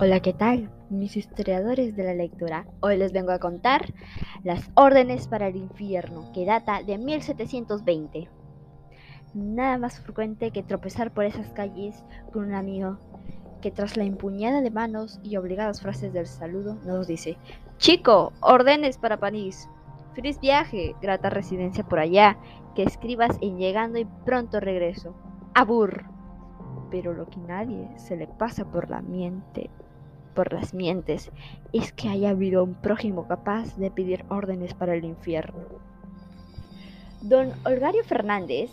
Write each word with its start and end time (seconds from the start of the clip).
Hola, 0.00 0.18
¿qué 0.18 0.32
tal? 0.32 0.72
Mis 0.90 1.16
historiadores 1.16 1.94
de 1.94 2.02
la 2.02 2.14
lectura. 2.14 2.66
Hoy 2.80 2.96
les 2.96 3.12
vengo 3.12 3.30
a 3.30 3.38
contar 3.38 3.94
las 4.42 4.68
órdenes 4.74 5.28
para 5.28 5.46
el 5.46 5.54
infierno, 5.54 6.32
que 6.32 6.44
data 6.44 6.82
de 6.82 6.98
1720. 6.98 8.28
Nada 9.34 9.78
más 9.78 10.00
frecuente 10.00 10.50
que 10.50 10.64
tropezar 10.64 11.14
por 11.14 11.26
esas 11.26 11.48
calles 11.50 12.02
con 12.32 12.46
un 12.46 12.54
amigo 12.54 12.98
que 13.62 13.70
tras 13.70 13.96
la 13.96 14.02
empuñada 14.02 14.62
de 14.62 14.72
manos 14.72 15.20
y 15.22 15.36
obligadas 15.36 15.80
frases 15.80 16.12
del 16.12 16.26
saludo 16.26 16.74
nos 16.84 17.06
dice, 17.06 17.38
Chico, 17.78 18.32
órdenes 18.40 18.98
para 18.98 19.20
París. 19.20 19.68
Feliz 20.14 20.40
viaje, 20.40 20.96
grata 21.02 21.30
residencia 21.30 21.84
por 21.84 22.00
allá, 22.00 22.36
que 22.74 22.82
escribas 22.82 23.38
en 23.40 23.58
llegando 23.58 24.00
y 24.00 24.06
pronto 24.24 24.58
regreso. 24.58 25.14
Abur 25.54 26.14
pero 26.94 27.12
lo 27.12 27.28
que 27.28 27.40
nadie 27.40 27.90
se 27.96 28.16
le 28.16 28.28
pasa 28.28 28.64
por 28.70 28.88
la 28.88 29.02
mente, 29.02 29.68
por 30.34 30.52
las 30.52 30.74
mientes, 30.74 31.30
es 31.72 31.92
que 31.92 32.08
haya 32.08 32.30
habido 32.30 32.64
un 32.64 32.74
prójimo 32.74 33.26
capaz 33.26 33.76
de 33.76 33.90
pedir 33.90 34.24
órdenes 34.28 34.74
para 34.74 34.94
el 34.94 35.04
infierno. 35.04 35.60
Don 37.22 37.52
Olgario 37.64 38.04
Fernández 38.04 38.70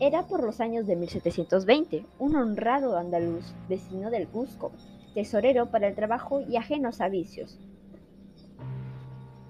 era 0.00 0.26
por 0.26 0.42
los 0.42 0.60
años 0.60 0.86
de 0.86 0.96
1720 0.96 2.04
un 2.18 2.36
honrado 2.36 2.98
andaluz, 2.98 3.54
vecino 3.68 4.10
del 4.10 4.28
Cusco, 4.28 4.72
tesorero 5.14 5.70
para 5.70 5.88
el 5.88 5.94
trabajo 5.94 6.40
y 6.40 6.56
ajenos 6.56 7.00
a 7.00 7.08
vicios. 7.08 7.58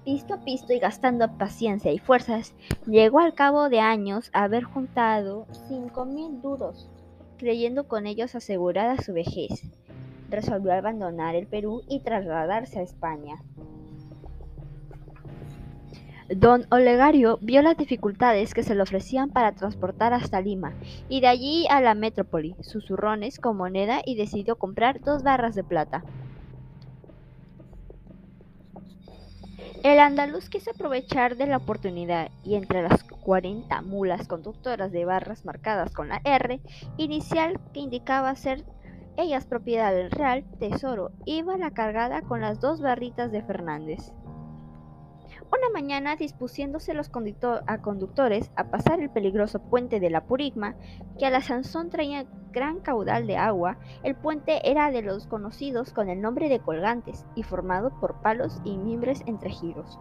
Pisto 0.04 0.34
a 0.34 0.44
pisto 0.44 0.74
y 0.74 0.78
gastando 0.78 1.38
paciencia 1.38 1.90
y 1.90 1.98
fuerzas, 1.98 2.54
llegó 2.86 3.20
al 3.20 3.34
cabo 3.34 3.70
de 3.70 3.80
años 3.80 4.28
a 4.34 4.44
haber 4.44 4.64
juntado 4.64 5.46
cinco 5.66 6.04
mil 6.04 6.42
duros 6.42 6.90
creyendo 7.36 7.88
con 7.88 8.06
ellos 8.06 8.34
asegurada 8.34 8.96
su 8.98 9.12
vejez. 9.12 9.62
Resolvió 10.34 10.72
abandonar 10.72 11.36
el 11.36 11.46
Perú 11.46 11.82
y 11.88 12.00
trasladarse 12.00 12.80
a 12.80 12.82
España. 12.82 13.36
Don 16.28 16.66
Olegario 16.70 17.38
vio 17.42 17.62
las 17.62 17.76
dificultades 17.76 18.54
que 18.54 18.62
se 18.62 18.74
le 18.74 18.82
ofrecían 18.82 19.30
para 19.30 19.52
transportar 19.52 20.12
hasta 20.12 20.40
Lima 20.40 20.72
y 21.08 21.20
de 21.20 21.28
allí 21.28 21.66
a 21.70 21.80
la 21.80 21.94
metrópoli, 21.94 22.56
sus 22.60 22.86
zurrones 22.86 23.38
con 23.38 23.56
moneda 23.56 24.00
y 24.04 24.16
decidió 24.16 24.56
comprar 24.56 25.00
dos 25.02 25.22
barras 25.22 25.54
de 25.54 25.62
plata. 25.62 26.02
El 29.84 29.98
andaluz 29.98 30.48
quiso 30.48 30.70
aprovechar 30.70 31.36
de 31.36 31.46
la 31.46 31.58
oportunidad 31.58 32.30
y 32.42 32.54
entre 32.54 32.82
las 32.82 33.04
40 33.04 33.82
mulas 33.82 34.26
conductoras 34.26 34.90
de 34.92 35.04
barras 35.04 35.44
marcadas 35.44 35.92
con 35.92 36.08
la 36.08 36.22
R 36.24 36.58
inicial 36.96 37.60
que 37.74 37.80
indicaba 37.80 38.34
ser 38.34 38.64
ellas 39.16 39.46
propiedad 39.46 39.92
del 39.92 40.10
Real 40.10 40.44
Tesoro, 40.58 41.12
iba 41.24 41.56
la 41.56 41.70
cargada 41.70 42.22
con 42.22 42.40
las 42.40 42.60
dos 42.60 42.80
barritas 42.80 43.32
de 43.32 43.42
Fernández. 43.42 44.12
Una 45.56 45.70
mañana, 45.72 46.16
dispusiéndose 46.16 46.94
los 46.94 47.10
a 47.66 47.82
conductores 47.82 48.50
a 48.56 48.70
pasar 48.70 49.00
el 49.00 49.10
peligroso 49.10 49.60
puente 49.60 50.00
de 50.00 50.10
la 50.10 50.24
Purigma, 50.24 50.74
que 51.18 51.26
a 51.26 51.30
la 51.30 51.42
Sansón 51.42 51.90
traía 51.90 52.26
gran 52.50 52.80
caudal 52.80 53.26
de 53.26 53.36
agua, 53.36 53.78
el 54.02 54.16
puente 54.16 54.68
era 54.68 54.90
de 54.90 55.02
los 55.02 55.26
conocidos 55.26 55.92
con 55.92 56.08
el 56.08 56.20
nombre 56.20 56.48
de 56.48 56.60
colgantes 56.60 57.24
y 57.34 57.42
formado 57.42 57.90
por 58.00 58.20
palos 58.20 58.60
y 58.64 58.76
mimbres 58.76 59.22
entre 59.26 59.50
giros. 59.50 59.98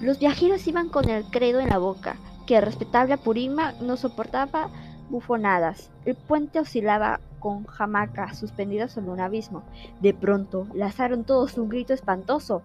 Los 0.00 0.18
viajeros 0.18 0.66
iban 0.66 0.88
con 0.88 1.08
el 1.08 1.24
credo 1.30 1.60
en 1.60 1.68
la 1.68 1.78
boca, 1.78 2.16
que 2.46 2.56
el 2.56 2.62
respetable 2.62 3.18
Purigma 3.18 3.72
no 3.80 3.96
soportaba 3.96 4.68
bufonadas. 5.14 5.92
El 6.04 6.16
puente 6.16 6.58
oscilaba 6.58 7.20
con 7.38 7.66
jamacas 7.66 8.36
suspendidas 8.36 8.90
sobre 8.90 9.10
un 9.10 9.20
abismo. 9.20 9.62
De 10.00 10.12
pronto, 10.12 10.66
lanzaron 10.74 11.22
todos 11.22 11.56
un 11.56 11.68
grito 11.68 11.94
espantoso 11.94 12.62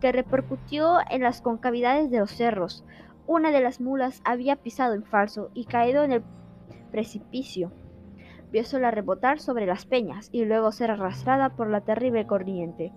que 0.00 0.10
repercutió 0.10 0.98
en 1.10 1.22
las 1.22 1.40
concavidades 1.40 2.10
de 2.10 2.18
los 2.18 2.32
cerros. 2.32 2.84
Una 3.28 3.52
de 3.52 3.60
las 3.60 3.80
mulas 3.80 4.20
había 4.24 4.56
pisado 4.56 4.94
en 4.94 5.04
falso 5.04 5.50
y 5.54 5.66
caído 5.66 6.02
en 6.02 6.10
el 6.10 6.24
precipicio. 6.90 7.70
Vio 8.50 8.64
sola 8.64 8.90
rebotar 8.90 9.38
sobre 9.38 9.64
las 9.64 9.86
peñas 9.86 10.28
y 10.32 10.44
luego 10.44 10.72
ser 10.72 10.90
arrastrada 10.90 11.50
por 11.50 11.70
la 11.70 11.82
terrible 11.82 12.26
corriente. 12.26 12.92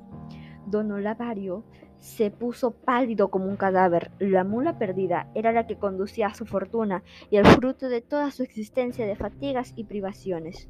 Don 0.65 0.91
Olavario 0.91 1.63
se 2.05 2.29
puso 2.29 2.69
pálido 2.69 3.29
como 3.29 3.47
un 3.47 3.57
cadáver. 3.57 4.11
La 4.19 4.43
mula 4.43 4.77
perdida 4.77 5.27
era 5.33 5.51
la 5.51 5.65
que 5.65 5.77
conducía 5.77 6.27
a 6.27 6.35
su 6.35 6.45
fortuna 6.45 7.03
y 7.31 7.37
el 7.37 7.47
fruto 7.47 7.89
de 7.89 8.01
toda 8.01 8.29
su 8.29 8.43
existencia 8.43 9.07
de 9.07 9.15
fatigas 9.15 9.73
y 9.75 9.85
privaciones. 9.85 10.69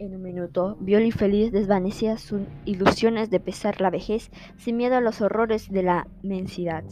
En 0.00 0.16
un 0.16 0.22
minuto 0.22 0.76
vio 0.80 0.98
el 0.98 1.06
infeliz 1.06 1.52
desvanecía 1.52 2.18
sus 2.18 2.40
ilusiones 2.64 3.30
de 3.30 3.38
pesar 3.38 3.80
la 3.80 3.90
vejez 3.90 4.32
sin 4.56 4.76
miedo 4.76 4.96
a 4.96 5.00
los 5.00 5.20
horrores 5.20 5.70
de 5.70 5.84
la 5.84 6.08
mensidad. 6.22 6.82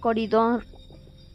Coridón 0.00 0.62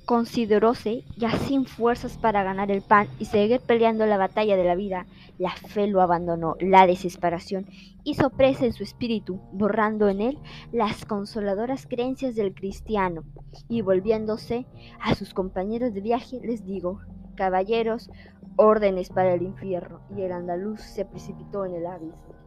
consideróse 0.06 1.04
ya 1.18 1.32
sin 1.32 1.66
fuerzas 1.66 2.18
para 2.18 2.44
ganar 2.44 2.72
el 2.72 2.82
pan 2.82 3.08
y 3.20 3.26
seguir 3.26 3.62
peleando 3.62 4.06
la 4.06 4.18
batalla 4.18 4.56
de 4.56 4.64
la 4.64 4.76
vida. 4.76 5.06
La 5.38 5.52
fe 5.52 5.88
lo 5.88 6.02
abandonó, 6.02 6.56
la 6.60 6.86
desesperación 6.86 7.66
hizo 8.04 8.30
presa 8.30 8.66
en 8.66 8.74
su 8.74 8.84
espíritu, 8.84 9.40
borrando 9.52 10.10
en 10.10 10.22
él 10.22 10.40
las 10.72 11.06
consoladoras 11.06 11.88
creencias 11.88 12.36
del 12.36 12.54
cristiano. 12.54 13.24
Y 13.70 13.82
volviéndose 13.82 14.66
a 15.00 15.16
sus 15.16 15.34
compañeros 15.34 15.94
de 15.94 16.02
viaje, 16.02 16.40
les 16.44 16.66
digo, 16.66 17.00
caballeros, 17.36 18.10
órdenes 18.56 19.10
para 19.10 19.34
el 19.34 19.42
infierno, 19.42 20.02
y 20.16 20.22
el 20.22 20.32
andaluz 20.32 20.82
se 20.82 21.06
precipitó 21.06 21.66
en 21.66 21.76
el 21.76 21.88
abismo. 21.88 22.43